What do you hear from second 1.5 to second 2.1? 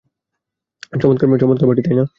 Party, তাই না?